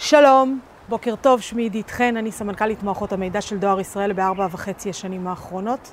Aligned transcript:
שלום, 0.00 0.58
בוקר 0.88 1.14
טוב, 1.16 1.40
שמי 1.40 1.62
עידית 1.62 1.90
חן, 1.90 2.16
אני 2.16 2.32
סמנכ"לית 2.32 2.82
מערכות 2.82 3.12
המידע 3.12 3.40
של 3.40 3.58
דואר 3.58 3.80
ישראל 3.80 4.12
בארבע 4.12 4.46
וחצי 4.50 4.90
השנים 4.90 5.26
האחרונות. 5.26 5.92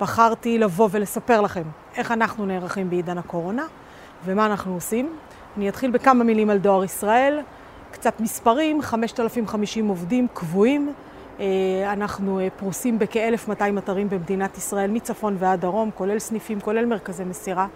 בחרתי 0.00 0.58
לבוא 0.58 0.88
ולספר 0.90 1.40
לכם 1.40 1.62
איך 1.96 2.12
אנחנו 2.12 2.46
נערכים 2.46 2.90
בעידן 2.90 3.18
הקורונה 3.18 3.66
ומה 4.24 4.46
אנחנו 4.46 4.74
עושים. 4.74 5.16
אני 5.56 5.68
אתחיל 5.68 5.90
בכמה 5.90 6.24
מילים 6.24 6.50
על 6.50 6.58
דואר 6.58 6.84
ישראל, 6.84 7.40
קצת 7.92 8.20
מספרים, 8.20 8.82
5,050 8.82 9.88
עובדים 9.88 10.26
קבועים. 10.34 10.92
אה, 11.40 11.92
אנחנו 11.92 12.40
אה, 12.40 12.48
פרוסים 12.56 12.98
בכ-1,200 12.98 13.78
אתרים 13.78 14.08
במדינת 14.08 14.58
ישראל, 14.58 14.90
מצפון 14.90 15.36
ועד 15.38 15.60
דרום, 15.60 15.90
כולל 15.94 16.18
סניפים, 16.18 16.60
כולל 16.60 16.86
מרכזי 16.86 17.24
מסירה. 17.24 17.66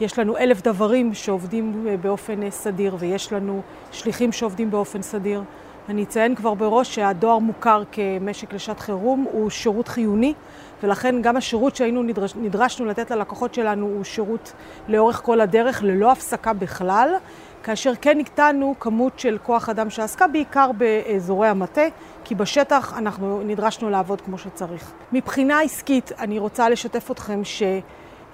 יש 0.00 0.18
לנו 0.18 0.36
אלף 0.36 0.62
דברים 0.62 1.14
שעובדים 1.14 1.86
אה, 1.88 1.96
באופן 1.96 2.50
סדיר 2.50 2.96
ויש 2.98 3.32
לנו 3.32 3.62
שליחים 3.92 4.32
שעובדים 4.32 4.70
באופן 4.70 5.02
סדיר. 5.02 5.42
אני 5.88 6.02
אציין 6.02 6.34
כבר 6.34 6.54
בראש 6.54 6.94
שהדואר 6.94 7.38
מוכר 7.38 7.82
כמשק 7.92 8.52
לשעת 8.52 8.80
חירום, 8.80 9.26
הוא 9.32 9.50
שירות 9.50 9.88
חיוני, 9.88 10.34
ולכן 10.82 11.22
גם 11.22 11.36
השירות 11.36 11.76
שהיינו 11.76 12.02
נדרש, 12.02 12.34
נדרשנו 12.36 12.86
לתת 12.86 13.10
ללקוחות 13.10 13.54
שלנו 13.54 13.86
הוא 13.86 14.04
שירות 14.04 14.52
לאורך 14.88 15.20
כל 15.24 15.40
הדרך, 15.40 15.82
ללא 15.82 16.12
הפסקה 16.12 16.52
בכלל, 16.52 17.14
כאשר 17.62 17.92
כן 18.00 18.20
הקטנו 18.20 18.74
כמות 18.80 19.18
של 19.18 19.38
כוח 19.42 19.68
אדם 19.68 19.90
שעסקה 19.90 20.28
בעיקר 20.28 20.70
באזורי 20.72 21.48
המטה, 21.48 21.82
כי 22.24 22.34
בשטח 22.34 22.98
אנחנו 22.98 23.42
נדרשנו 23.46 23.90
לעבוד 23.90 24.20
כמו 24.20 24.38
שצריך. 24.38 24.92
מבחינה 25.12 25.60
עסקית, 25.60 26.12
אני 26.18 26.38
רוצה 26.38 26.68
לשתף 26.68 27.10
אתכם 27.10 27.40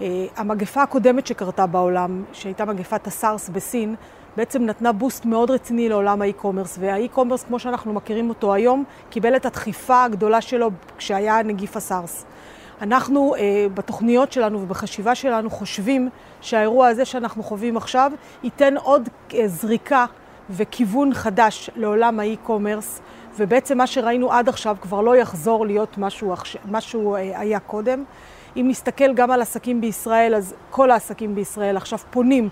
שהמגפה 0.00 0.82
הקודמת 0.82 1.26
שקרתה 1.26 1.66
בעולם, 1.66 2.24
שהייתה 2.32 2.64
מגפת 2.64 3.06
הסארס 3.06 3.48
בסין, 3.48 3.94
בעצם 4.36 4.62
נתנה 4.62 4.92
boost 4.92 5.24
מאוד 5.24 5.50
רציני 5.50 5.88
לעולם 5.88 6.22
ה 6.22 6.27
e-commerce, 6.27 6.78
וה 6.80 6.90
e-commerce, 6.90 7.44
כמו 7.44 7.58
שאנחנו 7.58 7.92
מכירים 7.92 8.28
אותו 8.28 8.54
היום, 8.54 8.84
קיבל 9.10 9.36
את 9.36 9.46
הדחיפה 9.46 10.04
הגדולה 10.04 10.40
שלו 10.40 10.70
כשהיה 10.98 11.42
נגיף 11.42 11.76
הסארס. 11.76 12.24
אנחנו 12.82 13.34
אה, 13.34 13.66
בתוכניות 13.74 14.32
שלנו 14.32 14.62
ובחשיבה 14.62 15.14
שלנו 15.14 15.50
חושבים 15.50 16.08
שהאירוע 16.40 16.88
הזה 16.88 17.04
שאנחנו 17.04 17.42
חווים 17.42 17.76
עכשיו 17.76 18.12
ייתן 18.42 18.76
עוד 18.76 19.08
אה, 19.34 19.48
זריקה 19.48 20.04
וכיוון 20.50 21.14
חדש 21.14 21.70
לעולם 21.76 22.20
ה 22.20 22.27
e-commerce, 22.27 23.00
ובעצם 23.38 23.78
מה 23.78 23.86
שראינו 23.86 24.32
עד 24.32 24.48
עכשיו 24.48 24.76
כבר 24.80 25.00
לא 25.00 25.16
יחזור 25.16 25.66
להיות 25.66 25.98
מה 25.98 26.07
שהוא, 26.07 26.34
מה 26.70 26.83
שהוא 26.83 27.14
אה, 27.14 27.40
היה 27.40 27.60
קודם. 27.60 28.04
אם 28.56 28.66
נסתכל 28.68 29.14
גם 29.14 29.30
על 29.30 29.42
עסקים 29.42 29.80
בישראל, 29.80 30.34
אז 30.34 30.54
כל 30.70 30.90
העסקים 30.90 31.34
בישראל 31.34 31.76
עכשיו 31.76 31.98
פונים 32.10 32.48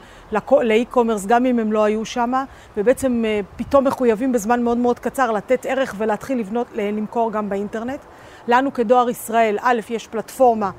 לאי-קומרס, 0.62 1.26
גם 1.26 1.46
אם 1.46 1.58
הם 1.58 1.72
לא 1.72 1.84
היו 1.84 2.04
שם, 2.04 2.32
ובעצם 2.76 3.24
אה, 3.26 3.40
פתאום 3.56 3.86
מחויבים 3.86 4.32
בזמן 4.32 4.62
מאוד 4.62 4.78
מאוד 4.78 4.98
קצר 4.98 5.32
לתת 5.32 5.66
ערך 5.66 5.94
ולהתחיל 5.98 6.38
לבנות, 6.38 6.66
למכור 6.74 7.32
גם 7.32 7.48
באינטרנט. 7.48 8.00
לנו 8.48 8.72
כדואר 8.72 9.10
ישראל, 9.10 9.56
א', 9.60 9.80
יש 9.90 10.06
פלטפורמה 10.06 10.70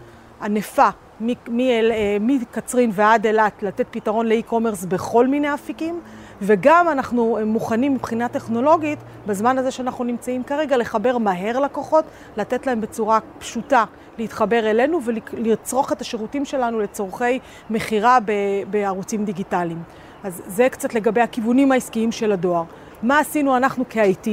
ענפה 0.41 0.89
אה, 1.21 2.17
מקצרין 2.19 2.91
ועד 2.93 3.25
אילת 3.25 3.63
לתת 3.63 3.85
פתרון 3.91 4.27
לאי-קומרס 4.27 4.85
בכל 4.85 5.27
מיני 5.27 5.53
אפיקים. 5.53 5.99
וגם 6.41 6.87
אנחנו 6.91 7.39
מוכנים 7.45 7.93
מבחינה 7.93 8.27
טכנולוגית, 8.27 8.99
בזמן 9.27 9.57
הזה 9.57 9.71
שאנחנו 9.71 10.03
נמצאים 10.03 10.43
כרגע, 10.43 10.77
לחבר 10.77 11.17
מהר 11.17 11.59
לקוחות, 11.59 12.05
לתת 12.37 12.67
להם 12.67 12.81
בצורה 12.81 13.19
פשוטה 13.39 13.83
להתחבר 14.17 14.69
אלינו 14.69 14.99
ולצרוך 15.03 15.91
את 15.91 16.01
השירותים 16.01 16.45
שלנו 16.45 16.79
לצורכי 16.79 17.39
מכירה 17.69 18.17
בערוצים 18.69 19.25
דיגיטליים. 19.25 19.83
אז 20.23 20.41
זה 20.45 20.69
קצת 20.69 20.93
לגבי 20.93 21.21
הכיוונים 21.21 21.71
העסקיים 21.71 22.11
של 22.11 22.31
הדואר. 22.31 22.63
מה 23.03 23.19
עשינו 23.19 23.57
אנחנו 23.57 23.83
כ-IT? 23.89 24.29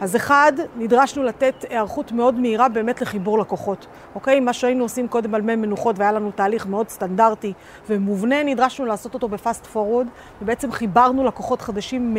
אז 0.00 0.16
אחד, 0.16 0.52
נדרשנו 0.76 1.22
לתת 1.22 1.64
היערכות 1.70 2.12
מאוד 2.12 2.34
מהירה 2.34 2.68
באמת 2.68 3.00
לחיבור 3.00 3.38
לקוחות, 3.38 3.86
אוקיי? 4.14 4.40
מה 4.40 4.52
שהיינו 4.52 4.84
עושים 4.84 5.08
קודם 5.08 5.34
על 5.34 5.42
מי 5.42 5.56
מנוחות 5.56 5.98
והיה 5.98 6.12
לנו 6.12 6.30
תהליך 6.30 6.66
מאוד 6.66 6.88
סטנדרטי 6.88 7.52
ומובנה, 7.88 8.42
נדרשנו 8.42 8.86
לעשות 8.86 9.14
אותו 9.14 9.28
בפאסט 9.28 9.66
פורוורד, 9.66 10.06
ובעצם 10.42 10.72
חיברנו 10.72 11.24
לקוחות 11.24 11.62
חדשים 11.62 12.16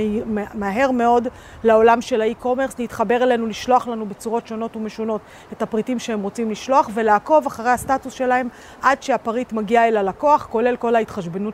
מהר 0.54 0.92
מאוד 0.92 1.28
לעולם 1.64 2.02
של 2.02 2.22
האי-קומרס, 2.22 2.80
להתחבר 2.80 3.24
אלינו, 3.24 3.46
לשלוח 3.46 3.88
לנו 3.88 4.06
בצורות 4.06 4.48
שונות 4.48 4.76
ומשונות 4.76 5.22
את 5.54 5.62
הפריטים 5.62 6.00
שהם 6.00 6.22
רוצים 6.22 6.52
לשלוח, 6.52 6.90
ולעקוב 6.94 7.46
אחרי 7.46 7.70
הסטטוס 7.70 8.14
שלהם 8.14 8.48
עד 8.82 9.04
שהפריט 9.04 9.54
מגיע 9.54 9.88
אל 9.88 9.98
הלקוח, 9.98 10.48
כולל 10.52 10.76
כל 10.76 10.96
ההתחשבנות 10.96 11.54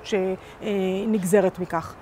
שנגזרת 0.62 1.60
מכך. 1.60 1.96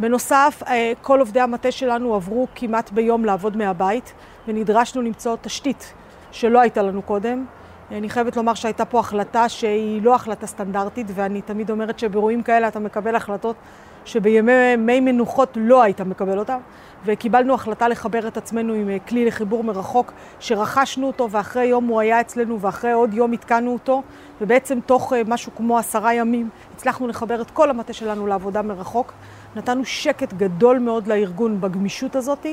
בנוסף, 0.00 0.62
אה, 0.66 0.92
כל 1.02 1.20
עובדי 1.20 1.40
המטה 1.40 1.70
שלנו 1.70 2.14
עברו 2.14 2.46
כמעט 2.54 2.90
ביום 2.90 3.24
לעבוד 3.24 3.56
מהבית, 3.56 4.12
ונדרשנו 4.48 5.02
למצוא 5.02 5.36
תשתית 5.40 5.94
שלא 6.32 6.60
הייתה 6.60 6.82
לנו 6.82 7.02
קודם. 7.02 7.44
אני 7.90 8.08
חייבת 8.08 8.36
לומר 8.36 8.54
שהייתה 8.54 8.84
פה 8.84 9.00
החלטה 9.00 9.48
שהיא 9.48 10.02
לא 10.02 10.14
החלטה 10.14 10.46
סטנדרטית, 10.46 11.06
ואני 11.14 11.42
תמיד 11.42 11.70
אומרת 11.70 11.98
שבאירועים 11.98 12.42
כאלה 12.42 12.68
אתה 12.68 12.78
מקבל 12.78 13.16
החלטות 13.16 13.56
שבימי 14.04 14.76
מי 14.78 15.00
מנוחות 15.00 15.48
לא 15.56 15.82
היית 15.82 16.00
מקבל 16.00 16.38
אותן, 16.38 16.58
וקיבלנו 17.04 17.54
החלטה 17.54 17.88
לחבר 17.88 18.28
את 18.28 18.36
עצמנו 18.36 18.74
עם 18.74 18.88
אה, 18.88 18.98
כלי 19.08 19.24
לחיבור 19.24 19.64
מרחוק, 19.64 20.12
שרכשנו 20.40 21.06
אותו, 21.06 21.30
ואחרי 21.30 21.64
יום 21.64 21.86
הוא 21.86 22.00
היה 22.00 22.20
אצלנו, 22.20 22.60
ואחרי 22.60 22.92
עוד 22.92 23.14
יום 23.14 23.32
התקנו 23.32 23.72
אותו, 23.72 24.02
ובעצם 24.40 24.78
תוך 24.86 25.12
אה, 25.12 25.22
משהו 25.26 25.52
כמו 25.56 25.78
עשרה 25.78 26.14
ימים 26.14 26.48
הצלחנו 26.74 27.08
לחבר 27.08 27.40
את 27.40 27.50
כל 27.50 27.70
המטה 27.70 27.92
שלנו 27.92 28.26
לעבודה 28.26 28.62
מרחוק. 28.62 29.12
נתנו 29.56 29.84
שקט 29.84 30.32
גדול 30.32 30.78
מאוד 30.78 31.06
לארגון 31.06 31.60
בגמישות 31.60 32.16
הזאת 32.16 32.46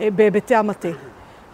אה, 0.00 0.08
בהיבטי 0.10 0.54
המטה. 0.54 0.88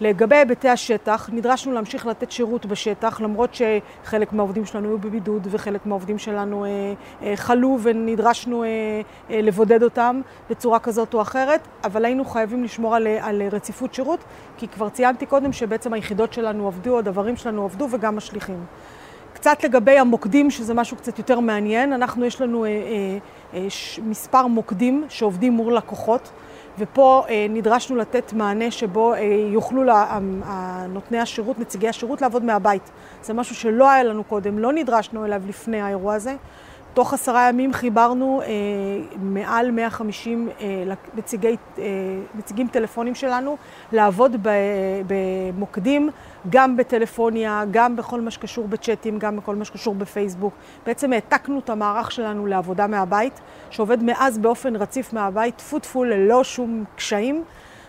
לגבי 0.01 0.35
היבטי 0.35 0.69
השטח, 0.69 1.29
נדרשנו 1.33 1.71
להמשיך 1.71 2.05
לתת 2.05 2.31
שירות 2.31 2.65
בשטח, 2.65 3.21
למרות 3.21 3.49
שחלק 3.53 4.33
מהעובדים 4.33 4.65
שלנו 4.65 4.87
היו 4.87 4.97
בבידוד 4.97 5.47
וחלק 5.51 5.85
מהעובדים 5.85 6.17
שלנו 6.17 6.65
אה, 6.65 6.69
אה, 7.23 7.35
חלו 7.35 7.77
ונדרשנו 7.81 8.63
לבודד 9.29 9.83
אותם 9.83 10.21
בצורה 10.49 10.79
כזאת 10.79 11.13
או 11.13 11.21
אחרת, 11.21 11.67
אבל 11.83 12.05
היינו 12.05 12.25
חייבים 12.25 12.63
לשמור 12.63 12.95
על, 12.95 13.07
על 13.07 13.41
רציפות 13.51 13.93
שירות, 13.93 14.19
כי 14.57 14.67
כבר 14.67 14.89
ציינתי 14.89 15.25
קודם 15.25 15.53
שבעצם 15.53 15.93
היחידות 15.93 16.33
שלנו 16.33 16.67
עבדו, 16.67 16.99
הדברים 16.99 17.35
שלנו 17.35 17.65
עבדו 17.65 17.87
וגם 17.91 18.17
השליחים. 18.17 18.65
קצת 19.39 19.63
לגבי 19.63 19.99
המוקדים, 19.99 20.51
שזה 20.51 20.73
משהו 20.73 20.97
קצת 20.97 21.17
יותר 21.17 21.39
מעניין, 21.39 21.93
אנחנו, 21.93 22.25
יש 22.25 22.41
לנו 22.41 22.65
אה, 22.65 22.69
אה, 22.69 23.17
אה, 23.53 23.67
מספר 24.03 24.47
מוקדים 24.47 25.05
שעובדים 25.09 25.53
מול 25.53 25.77
לקוחות, 25.77 26.29
ופה 26.79 27.23
אה, 27.29 27.45
נדרשנו 27.49 27.95
לתת 27.95 28.33
מענה 28.33 28.71
שבו 28.71 29.13
אה, 29.13 29.19
יוכלו 29.53 29.83
לה, 29.83 30.19
נותני 30.89 31.19
השירות, 31.19 31.59
נציגי 31.59 31.87
השירות, 31.87 32.21
לעבוד 32.21 32.43
מהבית. 32.43 32.91
זה 33.23 33.33
משהו 33.33 33.55
שלא 33.55 33.89
היה 33.89 34.03
לנו 34.03 34.23
קודם, 34.23 34.59
לא 34.59 34.73
נדרשנו 34.73 35.25
אליו 35.25 35.41
לפני 35.47 35.81
האירוע 35.81 36.13
הזה. 36.13 36.35
תוך 36.99 37.13
עשרה 37.13 37.49
ימים 37.49 37.73
חיברנו 37.73 38.41
אה, 38.41 38.47
מעל 39.21 39.71
150 39.71 40.49
אה, 40.61 40.83
נציגי, 41.15 41.55
אה, 41.77 41.83
נציגים 42.35 42.67
טלפונים 42.67 43.15
שלנו 43.15 43.57
לעבוד 43.91 44.35
ב, 44.41 44.49
במוקדים, 45.07 46.09
גם 46.49 46.77
בטלפוניה, 46.77 47.63
גם 47.71 47.95
בכל 47.95 48.21
מה 48.21 48.31
שקשור 48.31 48.67
בצ'אטים, 48.67 49.19
גם 49.19 49.37
בכל 49.37 49.55
מה 49.55 49.65
שקשור 49.65 49.95
בפייסבוק. 49.95 50.53
בעצם 50.85 51.13
העתקנו 51.13 51.59
את 51.59 51.69
המערך 51.69 52.11
שלנו 52.11 52.47
לעבודה 52.47 52.87
מהבית, 52.87 53.39
שעובד 53.69 54.03
מאז 54.03 54.37
באופן 54.37 54.75
רציף 54.75 55.13
מהבית, 55.13 55.57
טפו 55.57 55.79
טפו 55.79 56.03
ללא 56.03 56.43
שום 56.43 56.83
קשיים. 56.95 57.43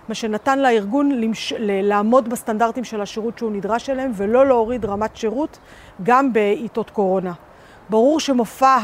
מה 0.09 0.15
שנתן 0.15 0.59
לארגון 0.59 1.12
למש... 1.12 1.53
לעמוד 1.59 2.28
בסטנדרטים 2.28 2.84
של 2.84 3.00
השירות 3.00 3.38
שהוא 3.38 3.53
נדרש 3.53 3.91
אליהם 3.91 4.12
ולא 4.15 4.47
להוריד 4.47 4.84
רמת 4.84 5.16
שירות 5.16 5.59
גם 6.03 6.32
בעיתות 6.32 6.91
קורונה. 6.91 7.32
ברור 7.90 8.20
שמופע 8.20 8.76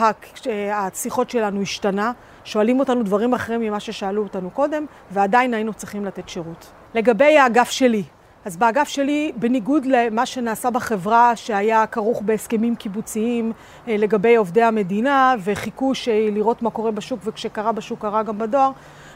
השיחות 0.73 1.31
שלנו 1.31 1.63
השתנה, 1.63 2.13
שואלים 2.45 2.81
אותנו 2.81 3.03
דברים 3.03 3.35
אחרים 3.35 3.61
ממה 3.61 3.81
ששאלו 3.81 4.23
אותנו 4.23 4.51
קודם, 4.51 4.87
ועדיין 5.11 5.55
היינו 5.55 5.75
צריכים 5.75 6.05
לתת 6.05 6.29
שירות. 6.29 6.73
לגבי 6.95 7.39
האגף 7.39 7.71
שלי, 7.71 8.03
אז 8.45 8.57
באגף 8.57 8.89
שלי, 8.89 9.33
בניגוד 9.37 9.87
למה 9.87 10.27
שנעשה 10.27 10.71
בחברה, 10.71 11.37
שהיה 11.37 11.87
כרוך 11.87 12.23
בהסכמים 12.23 12.77
קיבוציים 12.77 13.53
אה, 13.89 13.97
לגבי 13.97 14.37
עובדי 14.37 14.63
המדינה, 14.63 15.35
וחיכו 15.45 15.93
לראות 16.33 16.63
מה 16.63 16.71
קורה 16.71 16.91
בשוק, 16.91 17.21
וכשקרה 17.25 17.73
בשוק 17.73 18.01
קרה 18.01 18.23
גם 18.23 18.39
בדואר, 18.39 18.71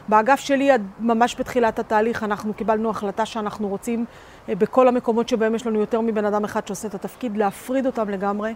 באגף 0.07 0.39
שלי, 0.39 0.69
ממש 0.99 1.35
בתחילת 1.39 1.79
התהליך, 1.79 2.23
אנחנו 2.23 2.53
קיבלנו 2.53 2.89
החלטה 2.89 3.25
שאנחנו 3.25 3.67
רוצים 3.67 4.05
אה, 4.49 4.55
בכל 4.55 4.87
המקומות 4.87 5.29
שבהם 5.29 5.55
יש 5.55 5.67
לנו 5.67 5.79
יותר 5.79 6.01
מבן 6.01 6.25
אדם 6.25 6.43
אחד 6.43 6.67
שעושה 6.67 6.87
את 6.87 6.95
התפקיד, 6.95 7.37
להפריד 7.37 7.85
אותם 7.85 8.09
לגמרי. 8.09 8.53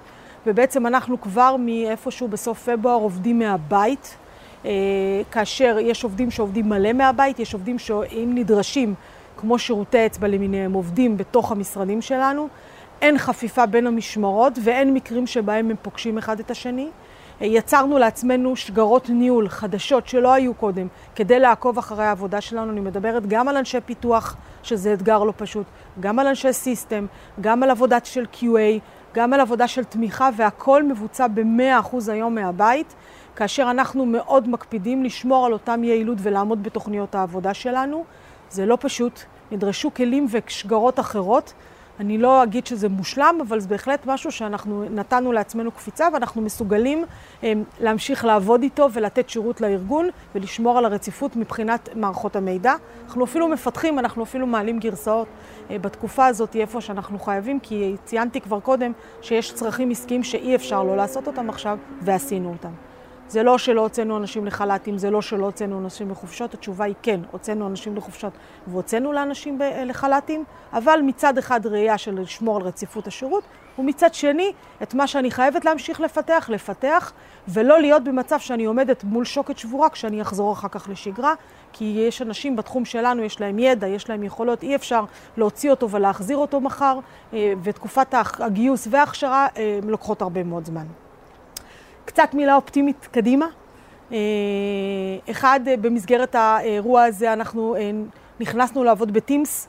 ובעצם 0.47 0.87
אנחנו 0.87 1.21
כבר 1.21 1.55
מאיפשהו 1.59 2.27
בסוף 2.27 2.69
פברואר 2.69 2.95
עובדים 2.95 3.39
מהבית, 3.39 4.17
אה, 4.65 4.71
כאשר 5.31 5.77
יש 5.79 6.03
עובדים 6.03 6.31
שעובדים 6.31 6.69
מלא 6.69 6.93
מהבית, 6.93 7.39
יש 7.39 7.53
עובדים 7.53 7.79
שאם 7.79 8.31
נדרשים, 8.35 8.93
כמו 9.37 9.59
שירותי 9.59 10.05
אצבע 10.05 10.27
למיניהם, 10.27 10.73
עובדים 10.73 11.17
בתוך 11.17 11.51
המשרדים 11.51 12.01
שלנו. 12.01 12.47
אין 13.01 13.17
חפיפה 13.17 13.65
בין 13.65 13.87
המשמרות 13.87 14.53
ואין 14.63 14.93
מקרים 14.93 15.27
שבהם 15.27 15.69
הם 15.69 15.75
פוגשים 15.81 16.17
אחד 16.17 16.39
את 16.39 16.51
השני. 16.51 16.89
יצרנו 17.41 17.97
לעצמנו 17.97 18.55
שגרות 18.55 19.09
ניהול 19.09 19.49
חדשות 19.49 20.07
שלא 20.07 20.33
היו 20.33 20.53
קודם, 20.53 20.87
כדי 21.15 21.39
לעקוב 21.39 21.77
אחרי 21.77 22.05
העבודה 22.05 22.41
שלנו. 22.41 22.71
אני 22.71 22.79
מדברת 22.79 23.27
גם 23.27 23.47
על 23.47 23.57
אנשי 23.57 23.77
פיתוח, 23.85 24.35
שזה 24.63 24.93
אתגר 24.93 25.23
לא 25.23 25.33
פשוט, 25.37 25.65
גם 25.99 26.19
על 26.19 26.27
אנשי 26.27 26.53
סיסטם, 26.53 27.05
גם 27.41 27.63
על 27.63 27.69
עבודה 27.69 27.97
של 28.03 28.25
QA, 28.33 28.79
גם 29.13 29.33
על 29.33 29.39
עבודה 29.39 29.67
של 29.67 29.83
תמיכה, 29.83 30.29
והכל 30.35 30.83
מבוצע 30.83 31.27
ב-100% 31.27 32.11
היום 32.11 32.35
מהבית, 32.35 32.95
כאשר 33.35 33.67
אנחנו 33.71 34.05
מאוד 34.05 34.49
מקפידים 34.49 35.03
לשמור 35.03 35.45
על 35.45 35.53
אותם 35.53 35.83
יעילות 35.83 36.17
ולעמוד 36.21 36.63
בתוכניות 36.63 37.15
העבודה 37.15 37.53
שלנו. 37.53 38.03
זה 38.49 38.65
לא 38.65 38.77
פשוט, 38.81 39.19
נדרשו 39.51 39.93
כלים 39.93 40.27
ושגרות 40.31 40.99
אחרות. 40.99 41.53
אני 41.99 42.17
לא 42.17 42.43
אגיד 42.43 42.67
שזה 42.67 42.89
מושלם, 42.89 43.35
אבל 43.47 43.59
זה 43.59 43.67
בהחלט 43.67 44.05
משהו 44.05 44.31
שאנחנו 44.31 44.85
נתנו 44.89 45.31
לעצמנו 45.31 45.71
קפיצה 45.71 46.07
ואנחנו 46.13 46.41
מסוגלים 46.41 47.05
הם, 47.43 47.63
להמשיך 47.79 48.25
לעבוד 48.25 48.61
איתו 48.61 48.87
ולתת 48.93 49.29
שירות 49.29 49.61
לארגון 49.61 50.09
ולשמור 50.35 50.77
על 50.77 50.85
הרציפות 50.85 51.35
מבחינת 51.35 51.89
מערכות 51.95 52.35
המידע. 52.35 52.73
אנחנו 53.07 53.25
אפילו 53.25 53.47
מפתחים, 53.47 53.99
אנחנו 53.99 54.23
אפילו 54.23 54.47
מעלים 54.47 54.79
גרסאות 54.79 55.27
אה, 55.69 55.79
בתקופה 55.79 56.25
הזאת 56.25 56.55
איפה 56.55 56.81
שאנחנו 56.81 57.19
חייבים, 57.19 57.59
כי 57.59 57.95
ציינתי 58.05 58.41
כבר 58.41 58.59
קודם 58.59 58.91
שיש 59.21 59.53
צרכים 59.53 59.89
עסקיים 59.89 60.23
שאי 60.23 60.55
אפשר 60.55 60.83
לא 60.83 60.97
לעשות 60.97 61.27
אותם 61.27 61.49
עכשיו, 61.49 61.77
ועשינו 62.01 62.49
אותם. 62.49 62.94
זה 63.27 63.43
לא 63.43 63.57
שלא 63.57 63.81
הוצאנו 63.81 64.17
אנשים 64.17 64.45
לחל"תים, 64.45 64.97
זה 64.97 65.11
לא 65.11 65.21
שלא 65.21 65.45
הוצאנו 65.45 65.79
אנשים 65.79 66.11
לחופשות, 66.11 66.53
התשובה 66.53 66.85
היא 66.85 66.95
כן, 67.01 67.19
הוצאנו 67.31 67.67
אנשים 67.67 67.95
לחופשות 67.95 68.33
והוצאנו 68.67 69.13
לאנשים 69.13 69.59
לחל"תים, 69.85 70.43
אבל 70.73 70.99
מצד 71.03 71.37
אחד 71.37 71.67
ראייה 71.67 71.97
של 71.97 72.21
לשמור 72.21 72.55
על 72.55 72.61
רציפות 72.61 73.07
השירות, 73.07 73.43
ומצד 73.79 74.13
שני, 74.13 74.51
את 74.83 74.93
מה 74.93 75.07
שאני 75.07 75.31
חייבת 75.31 75.65
להמשיך 75.65 76.01
לפתח, 76.01 76.49
לפתח, 76.51 77.13
ולא 77.47 77.81
להיות 77.81 78.03
במצב 78.03 78.39
שאני 78.39 78.65
עומדת 78.65 79.03
מול 79.03 79.25
שוקת 79.25 79.57
שבורה 79.57 79.89
כשאני 79.89 80.21
אחזור 80.21 80.53
אחר 80.53 80.67
כך 80.67 80.89
לשגרה, 80.89 81.33
כי 81.73 82.05
יש 82.07 82.21
אנשים 82.21 82.55
בתחום 82.55 82.85
שלנו, 82.85 83.23
יש 83.23 83.41
להם 83.41 83.59
ידע, 83.59 83.87
יש 83.87 84.09
להם 84.09 84.23
יכולות, 84.23 84.63
אי 84.63 84.75
אפשר 84.75 85.03
להוציא 85.37 85.71
אותו 85.71 85.89
ולהחזיר 85.89 86.37
אותו 86.37 86.61
מחר, 86.61 86.99
אה, 87.33 87.53
ותקופת 87.63 88.15
הגיוס 88.39 88.87
וההכשרה 88.91 89.47
אה, 89.57 89.79
לוקחות 89.83 90.21
הרבה 90.21 90.43
מאוד 90.43 90.65
זמן. 90.65 90.85
קצת 92.05 92.33
מילה 92.33 92.55
אופטימית 92.55 93.07
קדימה. 93.11 93.47
אה, 94.11 94.17
אחד, 95.31 95.59
אה, 95.67 95.77
במסגרת 95.77 96.35
האירוע 96.35 97.03
הזה 97.03 97.33
אנחנו 97.33 97.75
אה, 97.75 97.91
נכנסנו 98.39 98.83
לעבוד 98.83 99.13
בטימס, 99.13 99.67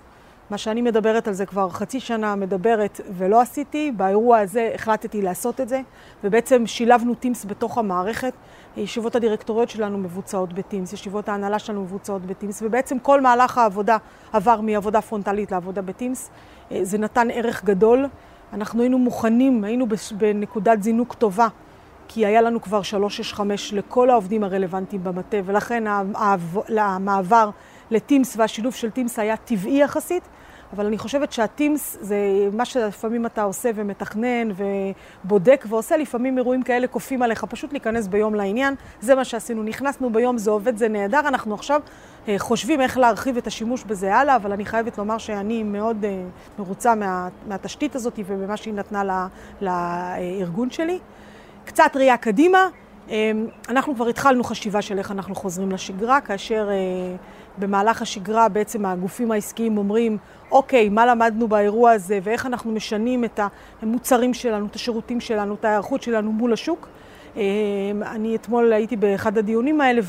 מה 0.51 0.59
שאני 0.59 0.83
מדברת 0.83 1.29
על 1.29 1.35
זה 1.35 1.47
כבר 1.47 1.71
חצי 1.71 2.01
שנה 2.01 2.35
מדברת 2.35 3.01
ולא 3.17 3.41
עשיתי, 3.41 3.93
באירוע 3.97 4.39
הזה 4.39 4.71
החלטתי 4.75 5.23
לעשות 5.23 5.61
את 5.61 5.69
זה, 5.69 5.81
ובעצם 6.25 6.67
שילבנו 6.67 7.15
טימס 7.15 7.45
בתוך 7.45 7.79
המערכת. 7.79 8.33
ישיבות 8.77 9.17
הדירקטוריות 9.17 9.71
שלנו 9.71 9.99
מבוצעות 9.99 10.53
בטימס, 10.53 10.93
ישיבות 10.93 11.29
ההנהלה 11.29 11.59
שלנו 11.59 11.83
מבוצעות 11.83 12.23
בטימס, 12.23 12.63
ובעצם 12.63 12.99
כל 12.99 13.21
מהלך 13.21 13.59
העבודה 13.59 13.97
עבר 14.33 14.61
מעבודה 14.61 15.01
פרונטלית 15.01 15.53
לעבודה 15.53 15.83
בטימס. 15.83 16.31
זה 16.83 16.99
נתן 16.99 17.29
ערך 17.31 17.65
גדול. 17.65 18.07
אנחנו 18.53 18.81
היינו 18.81 18.99
מוכנים, 18.99 19.65
היינו 19.65 19.87
בנקודת 20.19 20.83
זינוק 20.83 21.15
טובה 21.15 21.49
כי 22.09 22.27
היה 22.27 22.43
לנו 22.43 22.63
כבר 22.63 22.83
365 22.83 23.73
לכל 23.73 24.11
העובדים 24.11 24.45
הרלוונטיים 24.45 25.05
במטה, 25.05 25.37
ולכן 25.45 25.85
המעבר 26.79 27.51
לטימס 27.91 28.37
והשילוב 28.37 28.75
של 28.75 28.91
טימס 28.91 29.19
היה 29.19 29.37
טבעי 29.37 29.83
יחסית, 29.83 30.23
אבל 30.73 30.87
אני 30.87 30.99
חושבת 30.99 31.33
שהטימס 31.33 31.97
זה 32.01 32.17
מה 32.53 32.65
שלפעמים 32.65 33.27
אתה 33.27 33.43
עושה 33.43 33.71
ומתכנן 33.75 34.49
ובודק 35.25 35.65
ועושה, 35.69 35.97
לפעמים 35.97 36.39
אירועים 36.39 36.63
כאלה 36.63 36.87
כופים 36.87 37.23
עליך, 37.23 37.45
פשוט 37.45 37.73
להיכנס 37.73 38.07
ביום 38.07 38.35
לעניין, 38.35 38.75
זה 39.01 39.15
מה 39.15 39.25
שעשינו, 39.25 39.63
נכנסנו 39.63 40.11
ביום, 40.11 40.39
זה 40.39 40.51
עובד, 40.51 40.77
זה 40.77 40.89
נהדר, 40.89 41.21
אנחנו 41.21 41.55
עכשיו 41.55 41.81
אה, 42.29 42.35
חושבים 42.39 42.81
איך 42.81 42.99
להרחיב 42.99 43.37
את 43.37 43.47
השימוש 43.47 43.85
בזה 43.85 44.15
הלאה, 44.15 44.37
אבל 44.37 44.53
אני 44.53 44.65
חייבת 44.65 44.99
לומר 44.99 45.19
שאני 45.19 45.63
מאוד 45.63 46.05
אה, 46.05 46.23
מרוצה 46.59 46.95
מה, 46.95 47.29
מהתשתית 47.49 47.95
הזאת 47.95 48.19
ובמה 48.27 48.57
שהיא 48.57 48.75
נתנה 48.75 49.29
לארגון 49.61 50.71
שלי. 50.71 50.99
קצת 51.67 51.91
ראייה 51.95 52.17
קדימה, 52.17 52.69
אמ, 53.09 53.47
אנחנו 53.69 53.95
כבר 53.95 54.09
התחלנו 54.09 54.45
חשיבה 54.45 54.83
של 54.83 54.99
איך 54.99 55.11
אנחנו 55.11 55.35
חוזרים 55.35 55.73
לשגרה, 55.73 56.21
כאשר 56.21 56.69
אה, 56.71 57.17
במהלך 57.59 58.03
השגרה 58.03 58.49
בעצם 58.49 58.87
הגופים 58.87 59.33
העסקיים 59.33 59.79
אומרים, 59.79 60.19
אוקיי, 60.51 60.89
מה 60.89 61.07
למדנו 61.07 61.49
באירוע 61.49 61.91
הזה 61.91 62.19
ואיך 62.23 62.47
אנחנו 62.47 62.73
משנים 62.73 63.25
את 63.25 63.41
המוצרים 63.83 64.35
שלנו, 64.35 64.67
את 64.67 64.75
השירותים 64.75 65.21
שלנו, 65.21 65.55
את 65.55 65.65
ההיערכות 65.65 66.03
שלנו 66.03 66.33
מול 66.33 66.53
השוק. 66.53 66.89
אמ, 67.37 67.41
אני 68.03 68.37
אתמול 68.37 68.73
הייתי 68.73 68.97
באחד 68.97 69.39
הדיונים 69.39 69.81
האלה 69.81 70.03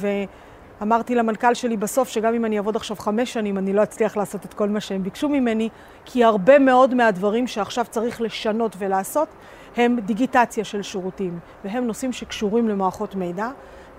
ואמרתי 0.82 1.16
למנכ"ל 1.16 1.54
שלי 1.54 1.78
בסוף 1.78 2.10
שגם 2.10 2.34
אם 2.34 2.46
אני 2.46 2.58
אעבוד 2.58 2.76
עכשיו 2.76 2.98
חמש 2.98 3.34
שנים, 3.34 3.58
אני 3.58 3.74
לא 3.74 3.84
אצליח 3.84 4.18
לעשות 4.18 4.46
את 4.46 4.54
כל 4.54 4.70
מה 4.70 4.80
שהם 4.80 5.04
ביקשו 5.04 5.30
ממני, 5.30 5.70
כי 6.06 6.24
הרבה 6.24 6.60
מאוד 6.60 6.94
מהדברים 6.94 7.48
שעכשיו 7.48 7.86
צריך 7.90 8.22
לשנות 8.22 8.76
ולעשות, 8.78 9.28
הם 9.78 10.00
דיגיטציה 10.06 10.64
של 10.64 10.82
שירותים, 10.82 11.40
והם 11.66 11.88
נושאים 11.88 12.14
שקשורים 12.14 12.70
למערכות 12.70 13.16
מידע, 13.16 13.50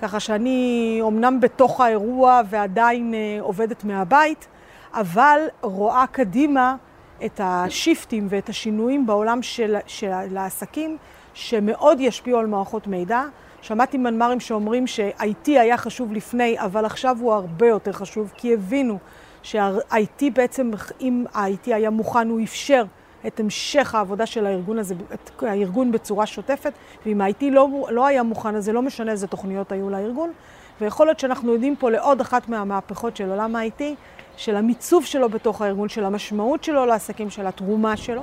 ככה 0.02 0.20
שאני 0.20 0.98
אומנם 1.00 1.40
בתוך 1.40 1.80
האירוע 1.80 2.40
ועדיין 2.50 3.14
אה, 3.14 3.38
עובדת 3.40 3.84
מהבית, 3.84 4.46
אבל 4.94 5.40
רואה 5.62 6.04
קדימה 6.12 6.76
את 7.24 7.40
השיפטים 7.44 8.26
ואת 8.30 8.48
השינויים 8.48 9.06
בעולם 9.06 9.42
של, 9.42 9.76
של 9.86 10.36
העסקים, 10.36 10.96
שמאוד 11.34 12.00
ישפיעו 12.00 12.38
על 12.38 12.46
מערכות 12.46 12.86
מידע. 12.86 13.22
שמעתי 13.62 13.98
מנמ"רים 13.98 14.40
שאומרים 14.40 14.86
ש-IT 14.86 15.46
היה 15.46 15.76
חשוב 15.76 16.12
לפני, 16.12 16.60
אבל 16.60 16.84
עכשיו 16.84 17.16
הוא 17.20 17.32
הרבה 17.32 17.66
יותר 17.66 17.92
חשוב, 17.92 18.32
כי 18.36 18.54
הבינו 18.54 18.98
שה-IT 19.42 20.24
בעצם, 20.34 20.70
אם 21.00 21.24
ה-IT 21.34 21.74
היה 21.74 21.90
מוכן, 21.90 22.28
הוא 22.28 22.42
אפשר 22.42 22.84
את 23.26 23.40
המשך 23.40 23.94
העבודה 23.94 24.26
של 24.26 24.46
הארגון 24.46 24.78
הזה, 24.78 24.94
את 25.14 25.42
הארגון 25.42 25.92
בצורה 25.92 26.26
שוטפת, 26.26 26.72
ואם 27.06 27.20
ה-IT 27.20 27.44
לא, 27.50 27.68
לא 27.90 28.06
היה 28.06 28.22
מוכן, 28.22 28.54
אז 28.56 28.64
זה 28.64 28.72
לא 28.72 28.82
משנה 28.82 29.12
איזה 29.12 29.26
תוכניות 29.26 29.72
היו 29.72 29.90
לארגון. 29.90 30.32
ויכול 30.80 31.06
להיות 31.06 31.20
שאנחנו 31.20 31.52
יודעים 31.52 31.76
פה 31.76 31.90
לעוד 31.90 32.20
אחת 32.20 32.48
מהמהפכות 32.48 33.16
של 33.16 33.30
עולם 33.30 33.56
ה-IT, 33.56 33.82
של 34.36 34.56
המיצוב 34.56 35.04
שלו 35.04 35.28
בתוך 35.28 35.62
הארגון, 35.62 35.88
של 35.88 36.04
המשמעות 36.04 36.64
שלו 36.64 36.86
לעסקים, 36.86 37.30
של 37.30 37.46
התרומה 37.46 37.96
שלו. 37.96 38.22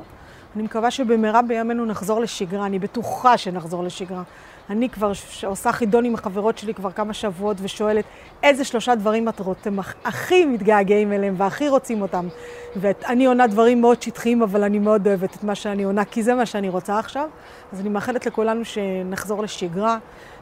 אני 0.56 0.64
מקווה 0.64 0.92
שבמהרה 0.92 1.42
בימינו 1.42 1.86
נחזור 1.86 2.20
לשגרה, 2.20 2.66
אני 2.66 2.80
בטוחה 2.80 3.38
שנחזור 3.38 3.84
לשגרה. 3.84 4.24
אני 4.70 4.90
כבר 4.90 5.12
עושה 5.46 5.72
חידון 5.72 6.06
עם 6.06 6.14
החברות 6.14 6.58
שלי 6.58 6.74
כבר 6.74 6.92
כמה 6.92 7.14
שבועות 7.14 7.58
ושואלת 7.62 8.06
איזה 8.44 8.64
שלושה 8.64 8.96
דברים 8.96 9.30
אתם 9.30 9.80
הכי 10.06 10.46
מתגעגעים 10.46 11.14
אליהם 11.14 11.34
והכי 11.38 11.70
רוצים 11.70 12.02
אותם. 12.02 12.28
ואני 12.76 13.26
עונה 13.26 13.48
דברים 13.48 13.82
מאוד 13.82 14.02
שטחיים, 14.02 14.44
אבל 14.44 14.64
אני 14.64 14.80
מאוד 14.80 15.08
אוהבת 15.08 15.36
את 15.36 15.44
מה 15.44 15.56
שאני 15.56 15.84
עונה, 15.84 16.06
כי 16.06 16.24
זה 16.24 16.36
מה 16.36 16.46
שאני 16.46 16.70
רוצה 16.70 17.00
עכשיו. 17.00 17.30
אז 17.74 17.80
אני 17.80 17.90
מאחלת 17.90 18.26
לכולנו 18.26 18.66
שנחזור 18.66 19.44
לשגרה, 19.44 19.98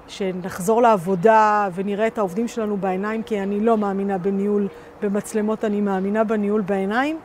שנחזור 0.08 0.82
לעבודה 0.82 1.70
ונראה 1.76 2.08
את 2.08 2.18
העובדים 2.18 2.48
שלנו 2.48 2.78
בעיניים, 2.78 3.24
כי 3.24 3.40
אני 3.42 3.60
לא 3.60 3.78
מאמינה 3.78 4.18
בניהול 4.18 4.68
במצלמות, 5.02 5.66
אני 5.66 5.82
מאמינה 5.82 6.24
בניהול 6.24 6.62
בעיניים. 6.62 7.20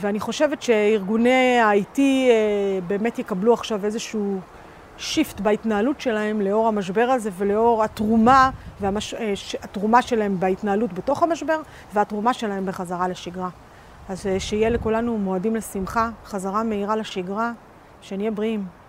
ואני 0.00 0.20
חושבת 0.20 0.62
שארגוני 0.62 1.58
ה-IT 1.58 1.98
אה, 1.98 2.78
באמת 2.86 3.18
יקבלו 3.18 3.54
עכשיו 3.54 3.84
איזשהו 3.84 4.40
שיפט 4.98 5.40
בהתנהלות 5.40 6.00
שלהם 6.00 6.40
לאור 6.40 6.68
המשבר 6.68 7.02
הזה 7.10 7.30
ולאור 7.36 7.84
התרומה, 7.84 8.50
והמש... 8.80 9.14
אה, 9.14 9.34
התרומה 9.62 10.02
שלהם 10.02 10.40
בהתנהלות 10.40 10.92
בתוך 10.92 11.22
המשבר 11.22 11.60
והתרומה 11.94 12.32
שלהם 12.32 12.66
בחזרה 12.66 13.08
לשגרה. 13.08 13.48
אז 14.08 14.26
אה, 14.26 14.40
שיהיה 14.40 14.70
לכולנו 14.70 15.18
מועדים 15.18 15.56
לשמחה, 15.56 16.10
חזרה 16.24 16.62
מהירה 16.62 16.96
לשגרה, 16.96 17.52
שנהיה 18.00 18.30
בריאים. 18.30 18.83